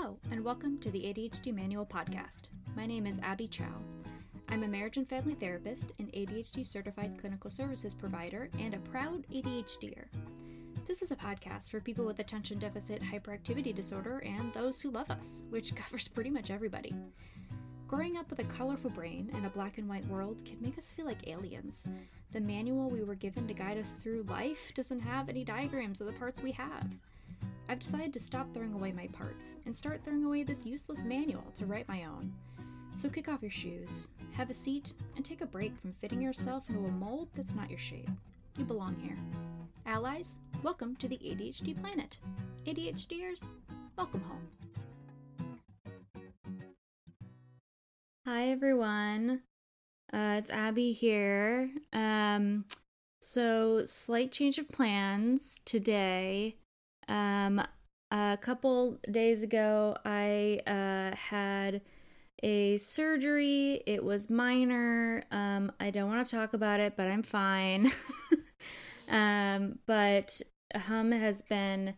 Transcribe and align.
Hello, 0.00 0.16
and 0.30 0.44
welcome 0.44 0.78
to 0.78 0.92
the 0.92 1.00
ADHD 1.00 1.52
Manual 1.52 1.84
Podcast. 1.84 2.42
My 2.76 2.86
name 2.86 3.04
is 3.04 3.18
Abby 3.20 3.48
Chow. 3.48 3.82
I'm 4.48 4.62
a 4.62 4.68
marriage 4.68 4.96
and 4.96 5.08
family 5.08 5.34
therapist, 5.34 5.92
an 5.98 6.06
ADHD 6.14 6.64
certified 6.64 7.18
clinical 7.20 7.50
services 7.50 7.94
provider, 7.94 8.48
and 8.60 8.74
a 8.74 8.78
proud 8.78 9.26
ADHDer. 9.34 10.04
This 10.86 11.02
is 11.02 11.10
a 11.10 11.16
podcast 11.16 11.70
for 11.70 11.80
people 11.80 12.04
with 12.04 12.20
attention 12.20 12.60
deficit 12.60 13.02
hyperactivity 13.02 13.74
disorder 13.74 14.20
and 14.20 14.52
those 14.52 14.80
who 14.80 14.92
love 14.92 15.10
us, 15.10 15.42
which 15.50 15.74
covers 15.74 16.06
pretty 16.06 16.30
much 16.30 16.52
everybody. 16.52 16.94
Growing 17.88 18.16
up 18.16 18.30
with 18.30 18.38
a 18.38 18.44
colorful 18.44 18.90
brain 18.90 19.28
and 19.34 19.46
a 19.46 19.50
black 19.50 19.78
and 19.78 19.88
white 19.88 20.06
world 20.06 20.44
can 20.44 20.62
make 20.62 20.78
us 20.78 20.92
feel 20.92 21.06
like 21.06 21.26
aliens. 21.26 21.88
The 22.32 22.40
manual 22.40 22.88
we 22.88 23.02
were 23.02 23.16
given 23.16 23.48
to 23.48 23.54
guide 23.54 23.78
us 23.78 23.94
through 23.94 24.26
life 24.28 24.72
doesn't 24.76 25.00
have 25.00 25.28
any 25.28 25.42
diagrams 25.42 26.00
of 26.00 26.06
the 26.06 26.12
parts 26.12 26.40
we 26.40 26.52
have. 26.52 26.86
I've 27.70 27.78
decided 27.78 28.14
to 28.14 28.18
stop 28.18 28.54
throwing 28.54 28.72
away 28.72 28.92
my 28.92 29.08
parts 29.08 29.58
and 29.66 29.76
start 29.76 30.00
throwing 30.02 30.24
away 30.24 30.42
this 30.42 30.64
useless 30.64 31.04
manual 31.04 31.44
to 31.56 31.66
write 31.66 31.86
my 31.86 32.04
own. 32.04 32.32
So 32.96 33.10
kick 33.10 33.28
off 33.28 33.42
your 33.42 33.50
shoes, 33.50 34.08
have 34.32 34.48
a 34.48 34.54
seat, 34.54 34.94
and 35.16 35.24
take 35.24 35.42
a 35.42 35.46
break 35.46 35.78
from 35.78 35.92
fitting 35.92 36.22
yourself 36.22 36.66
into 36.70 36.86
a 36.86 36.90
mold 36.90 37.28
that's 37.34 37.54
not 37.54 37.68
your 37.68 37.78
shape. 37.78 38.08
You 38.56 38.64
belong 38.64 38.96
here. 38.96 39.18
Allies, 39.84 40.38
welcome 40.62 40.96
to 40.96 41.08
the 41.08 41.18
ADHD 41.18 41.78
planet. 41.78 42.18
ADHDers, 42.66 43.52
welcome 43.98 44.22
home. 44.22 44.48
Hi 48.26 48.48
everyone. 48.48 49.42
Uh, 50.10 50.36
it's 50.38 50.50
Abby 50.50 50.92
here. 50.92 51.70
Um, 51.92 52.64
so 53.20 53.84
slight 53.84 54.32
change 54.32 54.56
of 54.56 54.70
plans 54.70 55.60
today. 55.66 56.56
Um, 57.08 57.62
a 58.10 58.38
couple 58.40 58.98
days 59.10 59.42
ago, 59.42 59.96
I 60.04 60.60
uh, 60.66 61.16
had 61.16 61.82
a 62.42 62.78
surgery. 62.78 63.82
It 63.86 64.04
was 64.04 64.30
minor. 64.30 65.24
Um, 65.30 65.72
I 65.80 65.90
don't 65.90 66.08
want 66.08 66.26
to 66.26 66.36
talk 66.36 66.54
about 66.54 66.80
it, 66.80 66.94
but 66.96 67.08
I'm 67.08 67.22
fine. 67.22 67.90
um, 69.08 69.78
but 69.86 70.40
Hong 70.86 71.12
has 71.12 71.42
been 71.42 71.94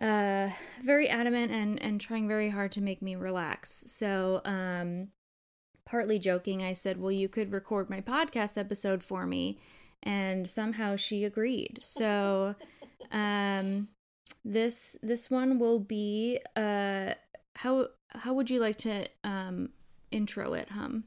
uh, 0.00 0.50
very 0.82 1.08
adamant 1.08 1.52
and, 1.52 1.80
and 1.80 2.00
trying 2.00 2.26
very 2.26 2.50
hard 2.50 2.72
to 2.72 2.80
make 2.80 3.00
me 3.00 3.14
relax. 3.14 3.84
So, 3.86 4.40
um, 4.44 5.08
partly 5.86 6.18
joking, 6.18 6.62
I 6.62 6.72
said, 6.72 7.00
Well, 7.00 7.12
you 7.12 7.28
could 7.28 7.52
record 7.52 7.88
my 7.88 8.00
podcast 8.00 8.58
episode 8.58 9.02
for 9.02 9.26
me. 9.26 9.58
And 10.02 10.48
somehow 10.50 10.96
she 10.96 11.24
agreed. 11.24 11.78
So, 11.82 12.56
um, 13.12 13.88
this 14.44 14.96
this 15.02 15.30
one 15.30 15.58
will 15.58 15.78
be 15.78 16.38
uh 16.56 17.14
how 17.56 17.88
how 18.10 18.32
would 18.34 18.50
you 18.50 18.60
like 18.60 18.76
to 18.76 19.06
um 19.22 19.70
intro 20.10 20.54
it 20.54 20.70
Hong 20.70 21.04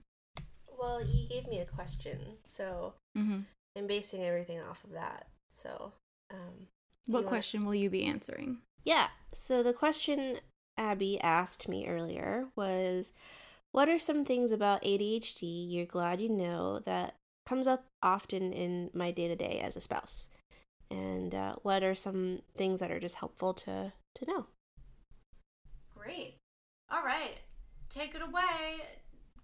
Well, 0.78 1.04
you 1.04 1.28
gave 1.28 1.48
me 1.48 1.60
a 1.60 1.66
question, 1.66 2.20
so 2.44 2.94
mm-hmm. 3.18 3.40
I'm 3.76 3.88
basing 3.88 4.23
everything 4.23 4.60
off 4.60 4.84
of 4.84 4.92
that. 4.92 5.28
So, 5.52 5.94
um, 6.32 6.68
what 7.06 7.20
you 7.20 7.26
want- 7.26 7.28
question 7.28 7.66
will 7.66 7.76
you 7.76 7.90
be 7.90 8.04
answering 8.04 8.60
Yeah. 8.84 9.08
So 9.34 9.64
the 9.64 9.73
question 9.73 10.40
Abby 10.78 11.20
asked 11.22 11.68
me 11.68 11.88
earlier 11.88 12.50
was, 12.56 13.14
"What 13.72 13.90
are 13.90 14.00
some 14.00 14.23
things 14.26 14.52
about 14.52 14.84
ADHD 14.84 15.68
you're 15.70 15.86
glad 15.86 16.22
you 16.22 16.30
know 16.30 16.80
that 16.80 17.16
comes 17.45 17.68
up 17.68 17.86
often 18.04 18.54
in 18.54 18.92
my 18.94 19.12
day 19.12 19.28
to 19.28 19.36
day 19.36 19.60
as 19.60 19.76
a 19.76 19.82
spouse?" 19.82 20.30
And 20.90 21.36
uh, 21.36 21.56
what 21.64 21.84
are 21.84 21.96
some 21.96 22.40
things 22.56 22.80
that 22.80 22.92
are 22.92 23.00
just 23.00 23.16
helpful 23.16 23.54
to 23.54 23.94
to 24.16 24.26
know? 24.26 24.48
great 26.08 26.36
all 26.90 27.04
right 27.04 27.38
take 27.90 28.16
it 28.16 28.22
away 28.22 28.80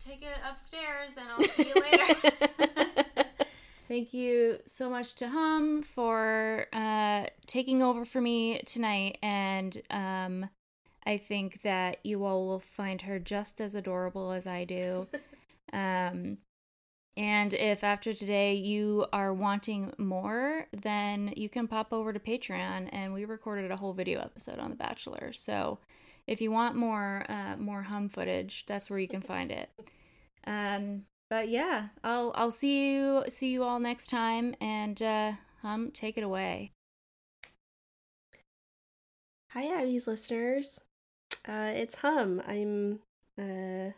take 0.04 0.22
it 0.22 0.38
upstairs 0.50 1.12
and 1.18 1.28
i'll 1.30 1.44
see 1.44 1.68
you 1.68 1.82
later 1.82 3.04
Thank 3.90 4.14
you 4.14 4.60
so 4.66 4.90
much 4.90 5.14
to 5.16 5.28
Hong 5.28 5.84
for 5.84 6.68
uh, 6.72 7.26
taking 7.46 7.84
over 7.84 8.06
for 8.06 8.22
me 8.22 8.60
tonight, 8.66 9.18
and 9.22 9.80
um, 9.92 10.50
I 11.06 11.18
think 11.18 11.62
that 11.64 11.98
you 12.04 12.24
all 12.24 12.48
will 12.48 12.60
find 12.60 13.02
her 13.02 13.20
just 13.20 13.60
as 13.60 13.76
adorable 13.76 14.32
as 14.32 14.48
I 14.48 14.64
do. 14.64 15.10
um, 15.74 16.38
and 17.16 17.54
if 17.54 17.84
after 17.84 18.14
today 18.14 18.54
you 18.56 19.06
are 19.14 19.34
wanting 19.34 19.94
more, 19.98 20.68
then 20.72 21.34
you 21.36 21.50
can 21.50 21.68
pop 21.68 21.94
over 21.94 22.12
to 22.14 22.20
Patreon, 22.20 22.90
and 22.92 23.14
we 23.14 23.26
recorded 23.26 23.72
a 23.72 23.78
whole 23.78 23.94
video 23.94 24.20
episode 24.22 24.60
on 24.60 24.70
The 24.70 24.76
Bachelor. 24.76 25.32
So 25.34 25.80
if 26.26 26.42
you 26.42 26.52
want 26.52 26.76
more 26.76 27.26
uh, 27.30 27.58
more 27.58 27.84
Hong 27.84 28.10
footage, 28.10 28.66
that's 28.66 28.90
where 28.90 29.00
you 29.00 29.08
can 29.08 29.22
find 29.22 29.52
it. 29.52 29.70
Um, 30.46 31.04
but 31.30 31.50
yeah, 31.50 31.90
I'll 32.04 32.32
I'll 32.36 32.52
see 32.52 32.94
you 32.94 33.26
see 33.30 33.52
you 33.52 33.64
all 33.64 33.80
next 33.80 34.08
time 34.08 34.56
and 34.62 35.02
uh 35.02 35.34
Hong 35.62 35.92
take 35.92 36.18
it 36.18 36.24
away. 36.24 36.72
Hi, 39.52 39.68
Abby's 39.68 40.08
listeners. 40.08 40.80
Uh, 41.48 41.72
it's 41.76 41.96
Hong. 41.96 42.42
I'm 42.48 43.02
uh, 43.38 43.92
a 43.92 43.94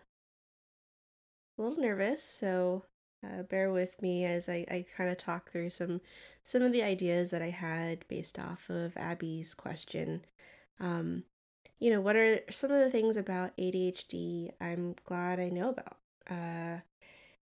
little 1.58 1.81
nervous, 1.81 2.22
so 2.22 2.84
uh, 3.25 3.44
bear 3.44 3.72
with 3.72 4.02
me 4.02 4.25
as 4.25 4.47
I, 4.50 4.66
I 4.69 4.86
kind 4.96 5.09
of 5.09 5.18
talk 5.18 5.52
through 5.52 5.69
some 5.72 6.02
some 6.44 6.62
of 6.62 6.72
the 6.72 6.84
ideas 6.84 7.31
that 7.31 7.41
I 7.41 7.50
had 7.50 8.08
based 8.08 8.38
off 8.38 8.69
of 8.69 8.96
Abby's 8.97 9.53
question. 9.53 10.25
Um, 10.80 11.24
you 11.80 11.91
know, 11.91 12.02
what 12.02 12.16
are 12.16 12.40
some 12.52 12.72
of 12.72 12.80
the 12.80 12.90
things 12.90 13.18
about 13.18 13.58
ADHD 13.58 14.52
I'm 14.62 14.96
glad 15.06 15.40
I 15.40 15.50
know 15.50 15.69
about? 15.69 15.97
Uh, 16.30 16.80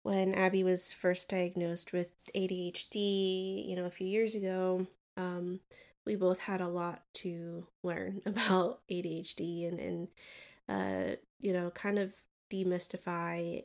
when 0.03 0.34
Abby 0.34 0.63
was 0.63 0.94
first 0.94 1.29
diagnosed 1.29 1.94
with 1.94 2.09
ADHD, 2.35 3.67
you 3.67 3.75
know, 3.75 3.85
a 3.85 3.91
few 3.91 4.07
years 4.07 4.35
ago, 4.35 4.85
um, 5.17 5.59
we 6.05 6.16
both 6.16 6.40
had 6.40 6.61
a 6.61 6.67
lot 6.67 7.03
to 7.13 7.67
learn 7.84 8.22
about 8.25 8.81
ADHD 8.90 9.67
and 9.67 9.79
and 9.79 10.07
uh, 10.69 11.16
you 11.40 11.53
know, 11.53 11.69
kind 11.72 12.00
of 12.00 12.13
demystify 12.51 13.63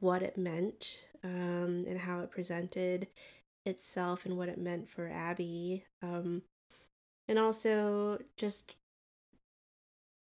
what 0.00 0.22
it 0.22 0.36
meant 0.36 0.98
um, 1.24 1.84
and 1.88 1.98
how 1.98 2.20
it 2.20 2.30
presented 2.30 3.08
itself 3.66 4.24
and 4.24 4.36
what 4.36 4.48
it 4.48 4.58
meant 4.58 4.88
for 4.88 5.08
Abby, 5.08 5.84
um, 6.02 6.42
and 7.28 7.38
also 7.38 8.18
just 8.36 8.74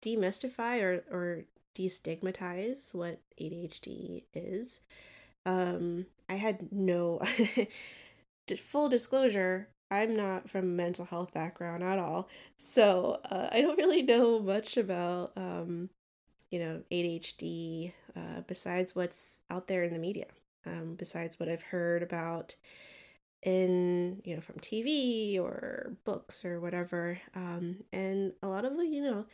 demystify 0.04 0.82
or 0.82 1.04
or 1.12 1.44
destigmatize 1.76 2.94
what 2.94 3.20
ADHD 3.40 4.24
is. 4.34 4.82
Um, 5.46 6.06
I 6.30 6.36
had 6.36 6.72
no 6.72 7.22
full 8.58 8.90
disclosure. 8.90 9.70
I'm 9.90 10.16
not 10.16 10.50
from 10.50 10.64
a 10.64 10.68
mental 10.68 11.06
health 11.06 11.34
background 11.34 11.84
at 11.84 12.00
all, 12.00 12.30
so 12.58 13.20
uh, 13.26 13.50
I 13.52 13.62
don't 13.62 13.78
really 13.78 14.02
know 14.04 14.40
much 14.40 14.78
about 14.78 15.34
um, 15.36 15.90
you 16.52 16.60
know 16.60 16.82
ADHD 16.92 17.94
uh, 18.16 18.42
besides 18.48 18.96
what's 18.96 19.40
out 19.50 19.68
there 19.68 19.84
in 19.84 19.94
the 19.94 20.00
media. 20.00 20.28
Um, 20.66 20.94
besides 20.96 21.40
what 21.40 21.50
I've 21.50 21.64
heard 21.64 22.04
about 22.04 22.56
in 23.42 24.22
you 24.24 24.36
know 24.36 24.42
from 24.42 24.58
TV 24.60 25.40
or 25.40 25.94
books 26.06 26.46
or 26.46 26.60
whatever, 26.60 27.20
um, 27.36 27.78
and 27.92 28.34
a 28.44 28.48
lot 28.48 28.66
of 28.66 28.78
the 28.78 28.86
you 28.86 29.02
know 29.02 29.26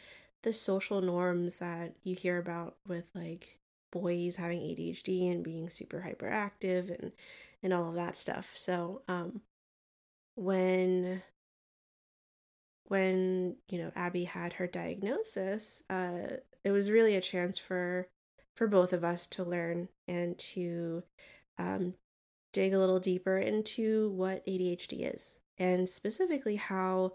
the 0.44 0.53
social 0.53 1.01
norms 1.01 1.59
that 1.59 1.95
you 2.03 2.16
hear 2.16 2.38
about 2.38 2.78
with 2.88 3.05
like 3.13 3.59
boys 3.91 4.35
having 4.38 4.59
ADHD 4.59 5.31
and 5.31 5.44
being 5.44 5.69
super 5.69 6.05
hyperactive 6.07 6.89
and 6.97 7.11
and 7.63 7.73
all 7.73 7.89
of 7.89 7.95
that 7.95 8.17
stuff. 8.17 8.51
So 8.55 9.01
um 9.07 9.41
when 10.35 11.22
when 12.85 13.55
you 13.67 13.79
know 13.79 13.91
Abby 13.96 14.23
had 14.25 14.53
her 14.53 14.67
diagnosis, 14.67 15.84
uh 15.90 16.37
it 16.67 16.72
was 16.72 16.91
really 16.91 17.16
a 17.16 17.22
chance 17.22 17.58
for 17.58 18.09
for 18.53 18.67
both 18.67 18.91
of 18.91 19.02
us 19.02 19.25
to 19.28 19.43
learn 19.43 19.87
and 20.05 20.37
to 20.37 21.03
um 21.58 21.93
dig 22.52 22.73
a 22.73 22.79
little 22.79 22.99
deeper 22.99 23.37
into 23.37 24.09
what 24.09 24.46
ADHD 24.46 25.14
is 25.14 25.40
and 25.58 25.87
specifically 25.87 26.58
how 26.58 27.14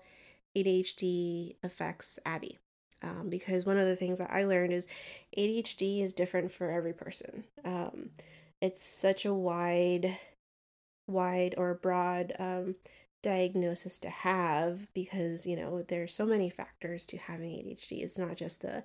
ADHD 0.56 1.56
affects 1.62 2.19
Abby 2.25 2.58
um, 3.02 3.28
because 3.28 3.66
one 3.66 3.78
of 3.78 3.87
the 3.87 3.96
things 3.96 4.19
that 4.19 4.32
I 4.32 4.44
learned 4.44 4.72
is 4.72 4.87
ADHD 5.37 6.02
is 6.02 6.12
different 6.12 6.52
for 6.52 6.70
every 6.70 6.93
person. 6.93 7.44
Um, 7.64 8.10
it's 8.60 8.84
such 8.84 9.25
a 9.26 9.34
wide, 9.34 10.16
wide 11.06 11.55
or 11.58 11.75
broad 11.75 12.32
um, 12.38 12.76
diagnosis 13.22 13.98
to 13.98 14.10
have 14.10 14.93
because 14.94 15.46
you 15.46 15.56
know 15.56 15.82
there's 15.82 16.14
so 16.14 16.26
many 16.26 16.48
factors 16.50 17.05
to 17.06 17.16
having 17.16 17.50
ADHD. 17.50 18.02
It's 18.02 18.19
not 18.19 18.37
just 18.37 18.62
the 18.62 18.84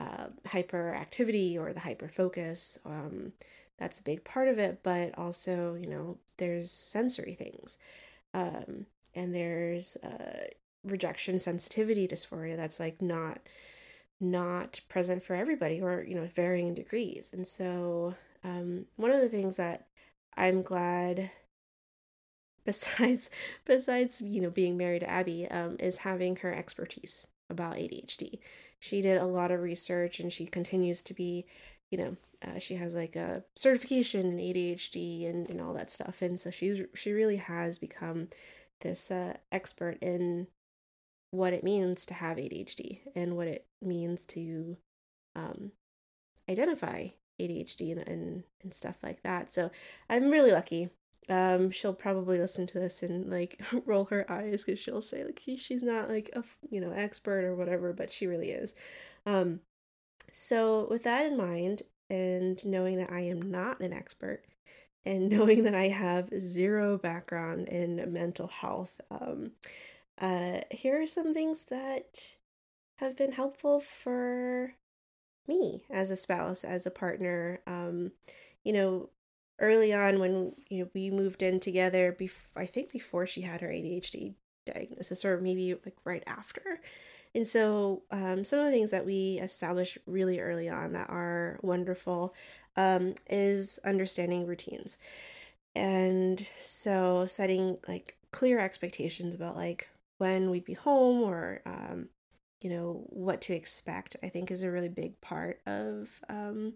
uh, 0.00 0.28
hyperactivity 0.46 1.56
or 1.56 1.72
the 1.72 1.80
hyperfocus. 1.80 2.78
Um, 2.84 3.32
that's 3.78 3.98
a 4.00 4.04
big 4.04 4.24
part 4.24 4.48
of 4.48 4.58
it, 4.58 4.80
but 4.82 5.16
also 5.18 5.74
you 5.74 5.88
know 5.88 6.18
there's 6.38 6.70
sensory 6.70 7.34
things, 7.34 7.78
um, 8.34 8.86
and 9.14 9.34
there's 9.34 9.96
uh, 9.96 10.46
rejection 10.84 11.38
sensitivity 11.38 12.08
dysphoria 12.08 12.56
that's 12.56 12.80
like 12.80 13.00
not 13.00 13.40
not 14.20 14.80
present 14.88 15.22
for 15.22 15.34
everybody 15.34 15.80
or 15.80 16.04
you 16.06 16.14
know 16.14 16.26
varying 16.26 16.74
degrees 16.74 17.30
and 17.32 17.46
so 17.46 18.14
um, 18.44 18.86
one 18.96 19.10
of 19.10 19.20
the 19.20 19.28
things 19.28 19.56
that 19.56 19.86
i'm 20.36 20.62
glad 20.62 21.30
besides 22.64 23.28
besides 23.64 24.20
you 24.20 24.40
know 24.40 24.50
being 24.50 24.76
married 24.76 25.00
to 25.00 25.10
abby 25.10 25.48
um, 25.50 25.76
is 25.80 25.98
having 25.98 26.36
her 26.36 26.54
expertise 26.54 27.26
about 27.52 27.76
adhd 27.76 28.38
she 28.80 29.00
did 29.00 29.18
a 29.18 29.26
lot 29.26 29.50
of 29.50 29.60
research 29.60 30.18
and 30.18 30.32
she 30.32 30.46
continues 30.46 31.02
to 31.02 31.14
be 31.14 31.46
you 31.90 31.98
know 31.98 32.16
uh, 32.44 32.58
she 32.58 32.74
has 32.74 32.96
like 32.96 33.14
a 33.14 33.44
certification 33.54 34.38
in 34.38 34.54
adhd 34.54 35.28
and, 35.28 35.48
and 35.48 35.60
all 35.60 35.72
that 35.72 35.90
stuff 35.90 36.20
and 36.22 36.40
so 36.40 36.50
she's 36.50 36.80
she 36.94 37.12
really 37.12 37.36
has 37.36 37.78
become 37.78 38.26
this 38.80 39.10
uh, 39.10 39.34
expert 39.52 39.96
in 40.00 40.48
what 41.32 41.52
it 41.52 41.64
means 41.64 42.06
to 42.06 42.14
have 42.14 42.36
ADHD 42.36 43.00
and 43.16 43.36
what 43.36 43.48
it 43.48 43.66
means 43.80 44.24
to 44.26 44.76
um, 45.34 45.72
identify 46.48 47.08
ADHD 47.40 47.92
and, 47.92 48.06
and, 48.06 48.44
and 48.62 48.74
stuff 48.74 48.96
like 49.02 49.22
that. 49.22 49.52
So 49.52 49.70
I'm 50.10 50.30
really 50.30 50.52
lucky. 50.52 50.90
Um, 51.28 51.70
she'll 51.70 51.94
probably 51.94 52.38
listen 52.38 52.66
to 52.68 52.80
this 52.80 53.02
and 53.02 53.30
like 53.30 53.60
roll 53.86 54.06
her 54.06 54.30
eyes 54.30 54.64
because 54.64 54.80
she'll 54.80 55.00
say 55.00 55.24
like 55.24 55.40
she's 55.58 55.82
not 55.82 56.08
like 56.08 56.30
a 56.34 56.42
you 56.70 56.80
know 56.80 56.92
expert 56.92 57.44
or 57.44 57.54
whatever, 57.54 57.92
but 57.92 58.10
she 58.12 58.26
really 58.26 58.50
is. 58.50 58.74
Um, 59.26 59.60
so 60.32 60.86
with 60.90 61.04
that 61.04 61.26
in 61.26 61.36
mind, 61.36 61.82
and 62.10 62.64
knowing 62.64 62.98
that 62.98 63.12
I 63.12 63.20
am 63.20 63.50
not 63.50 63.80
an 63.80 63.92
expert, 63.92 64.42
and 65.04 65.28
knowing 65.30 65.64
that 65.64 65.74
I 65.74 65.88
have 65.88 66.30
zero 66.38 66.98
background 66.98 67.68
in 67.68 68.12
mental 68.12 68.48
health, 68.48 69.00
um, 69.10 69.52
uh, 70.20 70.60
here 70.70 71.02
are 71.02 71.06
some 71.06 71.34
things 71.34 71.64
that 71.64 72.36
have 72.96 73.16
been 73.16 73.32
helpful 73.32 73.80
for 73.80 74.74
me 75.48 75.80
as 75.90 76.10
a 76.10 76.16
spouse, 76.16 76.64
as 76.64 76.86
a 76.86 76.90
partner. 76.90 77.60
Um, 77.66 78.12
you 78.64 78.72
know, 78.72 79.10
early 79.62 79.94
on 79.94 80.18
when 80.18 80.52
you 80.68 80.80
know 80.84 80.90
we 80.92 81.10
moved 81.10 81.42
in 81.42 81.60
together, 81.60 82.14
bef- 82.18 82.52
I 82.54 82.66
think 82.66 82.92
before 82.92 83.26
she 83.26 83.42
had 83.42 83.62
her 83.62 83.68
ADHD 83.68 84.34
diagnosis, 84.66 85.24
or 85.24 85.40
maybe 85.40 85.72
like 85.72 85.96
right 86.04 86.24
after. 86.26 86.80
And 87.34 87.46
so, 87.46 88.02
um, 88.10 88.44
some 88.44 88.58
of 88.58 88.66
the 88.66 88.72
things 88.72 88.90
that 88.90 89.06
we 89.06 89.38
established 89.42 89.96
really 90.06 90.38
early 90.40 90.68
on 90.68 90.92
that 90.92 91.08
are 91.08 91.58
wonderful 91.62 92.34
um, 92.76 93.14
is 93.30 93.78
understanding 93.84 94.46
routines. 94.46 94.98
And 95.74 96.46
so, 96.60 97.24
setting 97.24 97.78
like 97.88 98.18
clear 98.32 98.58
expectations 98.58 99.34
about 99.34 99.56
like 99.56 99.88
when 100.18 100.50
we'd 100.50 100.64
be 100.66 100.74
home 100.74 101.22
or 101.22 101.62
um, 101.64 102.08
you 102.62 102.70
know 102.70 103.04
what 103.08 103.40
to 103.40 103.54
expect 103.54 104.16
i 104.22 104.28
think 104.28 104.50
is 104.50 104.62
a 104.62 104.70
really 104.70 104.88
big 104.88 105.20
part 105.20 105.60
of 105.66 106.08
um, 106.28 106.72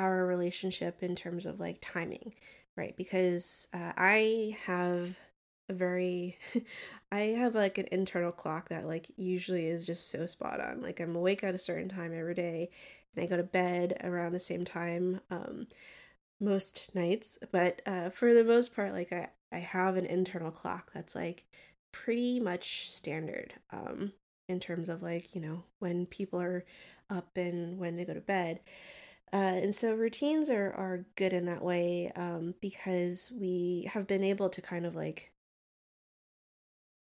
our 0.00 0.26
relationship 0.26 1.02
in 1.04 1.16
terms 1.16 1.46
of 1.46 1.60
like 1.60 1.78
timing 1.82 2.34
right? 2.76 2.96
Because 2.96 3.68
uh, 3.74 3.92
i 3.96 4.56
have 4.66 5.16
a 5.68 5.72
very 5.74 6.38
i 7.12 7.20
have 7.20 7.54
like 7.54 7.78
an 7.78 7.86
internal 7.92 8.32
clock 8.32 8.68
that 8.68 8.86
like 8.86 9.06
usually 9.16 9.66
is 9.66 9.86
just 9.86 10.10
so 10.10 10.26
spot 10.26 10.60
on. 10.60 10.82
Like 10.82 11.00
i'm 11.00 11.16
awake 11.16 11.44
at 11.44 11.54
a 11.54 11.58
certain 11.58 11.88
time 11.88 12.12
every 12.16 12.34
day 12.34 12.70
and 13.14 13.24
i 13.24 13.26
go 13.28 13.36
to 13.36 13.42
bed 13.42 14.00
around 14.04 14.32
the 14.32 14.40
same 14.40 14.64
time 14.64 15.20
um, 15.30 15.66
most 16.40 16.94
nights. 16.94 17.38
But 17.52 17.82
uh, 17.86 18.10
for 18.10 18.34
the 18.34 18.44
most 18.44 18.74
part 18.74 18.92
like 18.92 19.12
i 19.12 19.28
i 19.52 19.58
have 19.58 19.96
an 19.96 20.06
internal 20.06 20.50
clock 20.50 20.90
that's 20.94 21.14
like 21.14 21.44
pretty 21.92 22.40
much 22.40 22.90
standard 22.90 23.54
um, 23.72 24.12
in 24.48 24.60
terms 24.60 24.88
of 24.88 25.02
like, 25.02 25.34
you 25.34 25.40
know, 25.40 25.64
when 25.80 26.06
people 26.06 26.40
are 26.40 26.64
up 27.08 27.36
and 27.36 27.78
when 27.78 27.96
they 27.96 28.04
go 28.04 28.14
to 28.14 28.20
bed. 28.20 28.60
Uh, 29.32 29.36
and 29.36 29.74
so 29.74 29.94
routines 29.94 30.50
are, 30.50 30.72
are 30.72 31.04
good 31.16 31.32
in 31.32 31.44
that 31.44 31.62
way 31.62 32.10
um, 32.16 32.54
because 32.60 33.32
we 33.38 33.88
have 33.92 34.06
been 34.06 34.24
able 34.24 34.48
to 34.48 34.60
kind 34.60 34.84
of 34.84 34.96
like 34.96 35.30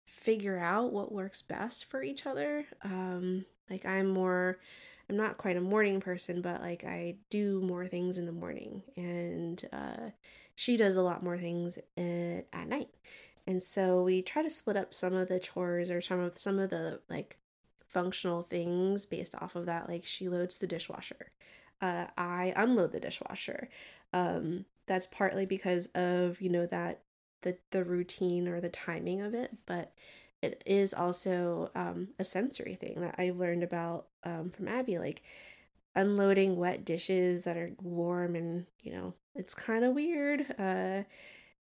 figure 0.05 0.57
out 0.57 0.91
what 0.91 1.11
works 1.11 1.41
best 1.41 1.85
for 1.85 2.03
each 2.03 2.25
other. 2.25 2.65
Um, 2.83 3.45
like 3.69 3.85
I'm 3.85 4.07
more, 4.07 4.59
I'm 5.09 5.15
not 5.15 5.37
quite 5.37 5.55
a 5.55 5.61
morning 5.61 6.01
person, 6.01 6.41
but 6.41 6.61
like 6.61 6.83
I 6.83 7.15
do 7.29 7.61
more 7.61 7.87
things 7.87 8.17
in 8.17 8.25
the 8.25 8.31
morning, 8.33 8.83
and 8.97 9.63
uh, 9.71 10.09
she 10.55 10.75
does 10.75 10.97
a 10.97 11.01
lot 11.01 11.23
more 11.23 11.37
things 11.37 11.77
at, 11.97 12.45
at 12.51 12.67
night. 12.67 12.89
And 13.47 13.63
so 13.63 14.03
we 14.03 14.21
try 14.21 14.43
to 14.43 14.49
split 14.49 14.77
up 14.77 14.93
some 14.93 15.13
of 15.13 15.27
the 15.27 15.39
chores 15.39 15.89
or 15.89 16.01
some 16.01 16.19
of 16.19 16.37
some 16.37 16.59
of 16.59 16.69
the 16.69 16.99
like 17.09 17.37
functional 17.87 18.41
things 18.43 19.05
based 19.05 19.33
off 19.35 19.55
of 19.55 19.65
that. 19.65 19.89
Like 19.89 20.05
she 20.05 20.29
loads 20.29 20.57
the 20.57 20.67
dishwasher. 20.67 21.31
Uh, 21.81 22.05
I 22.17 22.53
unload 22.55 22.91
the 22.91 22.99
dishwasher. 22.99 23.69
Um, 24.13 24.65
that's 24.87 25.07
partly 25.07 25.45
because 25.45 25.87
of, 25.87 26.41
you 26.41 26.49
know, 26.49 26.65
that 26.67 27.01
the 27.41 27.57
the 27.71 27.83
routine 27.83 28.47
or 28.47 28.61
the 28.61 28.69
timing 28.69 29.21
of 29.21 29.33
it, 29.33 29.57
but 29.65 29.93
it 30.41 30.63
is 30.65 30.93
also 30.93 31.71
um, 31.75 32.09
a 32.19 32.23
sensory 32.23 32.75
thing 32.75 33.01
that 33.01 33.15
I've 33.17 33.37
learned 33.37 33.63
about 33.63 34.07
um, 34.23 34.51
from 34.51 34.67
Abby. 34.67 34.97
Like 34.99 35.23
unloading 35.95 36.55
wet 36.55 36.85
dishes 36.85 37.43
that 37.43 37.57
are 37.57 37.71
warm 37.81 38.35
and 38.35 38.65
you 38.81 38.93
know 38.93 39.13
it's 39.35 39.53
kind 39.53 39.83
of 39.83 39.93
weird. 39.93 40.45
Uh, 40.59 41.03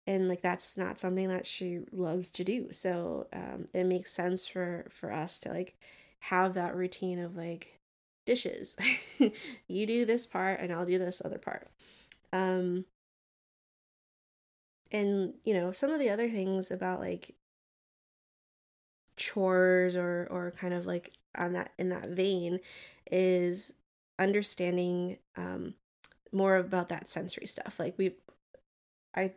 and 0.06 0.28
like 0.28 0.40
that's 0.42 0.76
not 0.76 0.98
something 0.98 1.28
that 1.28 1.46
she 1.46 1.80
loves 1.92 2.30
to 2.30 2.44
do 2.44 2.72
so 2.72 3.26
um, 3.32 3.66
it 3.74 3.84
makes 3.84 4.12
sense 4.12 4.46
for 4.46 4.86
for 4.90 5.12
us 5.12 5.38
to 5.38 5.50
like 5.50 5.76
have 6.20 6.54
that 6.54 6.74
routine 6.74 7.18
of 7.18 7.36
like 7.36 7.77
dishes. 8.28 8.76
You 9.69 9.86
do 9.86 10.04
this 10.04 10.26
part 10.26 10.60
and 10.60 10.72
i'll 10.72 10.86
do 10.86 10.98
this 10.98 11.22
other 11.25 11.38
part. 11.38 11.69
Um 12.32 12.84
and 14.92 15.34
you 15.44 15.54
know 15.54 15.72
some 15.72 15.90
of 15.90 15.98
the 15.98 16.10
other 16.10 16.28
things 16.30 16.70
about 16.70 17.00
like 17.00 17.34
chores 19.16 19.96
or 19.96 20.28
or 20.30 20.52
kind 20.52 20.75
of 20.75 20.86
like 20.86 21.12
on 21.36 21.52
that 21.54 21.72
in 21.78 21.88
that 21.88 22.10
vein 22.10 22.60
is 23.10 23.75
understanding 24.19 25.19
um 25.36 25.75
more 26.32 26.56
about 26.56 26.88
that 26.90 27.08
sensory 27.08 27.46
stuff. 27.46 27.80
Like 27.80 27.96
we 27.98 28.12
i 29.14 29.32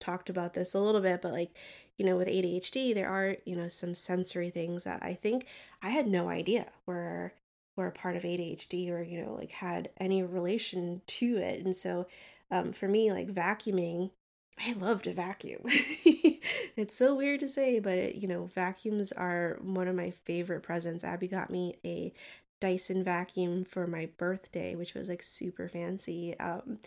talked 0.00 0.28
about 0.30 0.54
this 0.54 0.74
a 0.74 0.80
little 0.80 1.00
bit, 1.00 1.22
but 1.22 1.32
like, 1.32 1.56
you 1.96 2.04
know, 2.04 2.16
with 2.16 2.28
ADHD, 2.28 2.94
there 2.94 3.08
are, 3.08 3.36
you 3.46 3.56
know, 3.56 3.68
some 3.68 3.94
sensory 3.94 4.50
things 4.50 4.84
that 4.84 5.02
I 5.02 5.14
think 5.14 5.46
I 5.82 5.90
had 5.90 6.06
no 6.06 6.28
idea 6.28 6.66
were 6.86 7.32
were 7.76 7.86
a 7.86 7.92
part 7.92 8.16
of 8.16 8.22
ADHD 8.22 8.90
or, 8.90 9.02
you 9.02 9.22
know, 9.22 9.34
like 9.34 9.52
had 9.52 9.90
any 9.98 10.22
relation 10.22 11.02
to 11.06 11.36
it. 11.36 11.64
And 11.64 11.76
so 11.76 12.06
um, 12.50 12.72
for 12.72 12.88
me, 12.88 13.12
like 13.12 13.28
vacuuming, 13.28 14.10
I 14.58 14.72
love 14.72 15.02
to 15.02 15.12
vacuum. 15.12 15.60
it's 15.64 16.96
so 16.96 17.14
weird 17.14 17.40
to 17.40 17.48
say, 17.48 17.78
but 17.78 18.14
you 18.14 18.26
know, 18.26 18.46
vacuums 18.54 19.12
are 19.12 19.58
one 19.60 19.88
of 19.88 19.94
my 19.94 20.10
favorite 20.10 20.62
presents. 20.62 21.04
Abby 21.04 21.28
got 21.28 21.50
me 21.50 21.74
a 21.84 22.12
Dyson 22.60 23.04
vacuum 23.04 23.64
for 23.64 23.86
my 23.86 24.08
birthday, 24.16 24.74
which 24.74 24.94
was 24.94 25.08
like 25.08 25.22
super 25.22 25.68
fancy. 25.68 26.38
Um, 26.40 26.78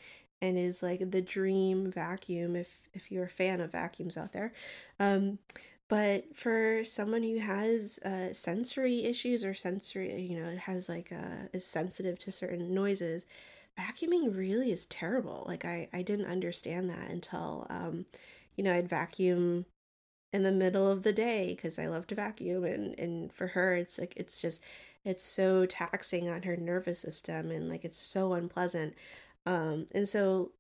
and 0.41 0.58
is 0.58 0.81
like 0.81 1.12
the 1.12 1.22
dream 1.22 1.91
vacuum 1.91 2.55
if 2.55 2.88
if 2.93 3.12
you're 3.12 3.25
a 3.25 3.29
fan 3.29 3.62
of 3.62 3.72
vacuums 3.72 4.17
out 4.17 4.31
there. 4.31 4.53
Um, 5.00 5.39
but 5.89 6.36
for 6.36 6.84
someone 6.86 7.24
who 7.24 7.39
has 7.39 8.00
uh, 8.00 8.34
sensory 8.34 9.05
issues 9.05 9.43
or 9.46 9.53
sensory, 9.55 10.22
you 10.22 10.39
know, 10.39 10.55
has 10.58 10.89
like 10.89 11.12
uh, 11.12 11.48
is 11.53 11.65
sensitive 11.65 12.19
to 12.19 12.31
certain 12.31 12.74
noises, 12.74 13.25
vacuuming 13.79 14.36
really 14.38 14.72
is 14.72 14.86
terrible. 14.88 15.46
Like 15.48 15.65
I 15.65 15.89
I 15.93 16.03
didn't 16.03 16.27
understand 16.27 16.89
that 16.91 17.10
until 17.12 17.67
um, 17.69 18.05
you 18.58 18.63
know, 18.63 18.74
I'd 18.74 18.89
vacuum 18.89 19.65
in 20.34 20.43
the 20.43 20.51
middle 20.51 20.89
of 20.91 21.03
the 21.03 21.13
day 21.13 21.53
because 21.55 21.79
I 21.79 21.88
love 21.88 22.08
to 22.08 22.15
vacuum 22.15 22.63
and 22.65 22.98
and 23.00 23.34
for 23.34 23.48
her 23.48 23.75
it's 23.75 23.98
like 24.00 24.13
it's 24.17 24.41
just 24.41 24.62
it's 25.03 25.24
so 25.24 25.65
taxing 25.65 26.29
on 26.29 26.43
her 26.43 26.55
nervous 26.58 27.00
system 27.00 27.51
and 27.51 27.69
like 27.69 27.84
it's 27.86 28.00
so 28.01 28.34
unpleasant 28.34 28.93
um, 29.46 29.88
and 29.96 30.08
so 30.08 30.51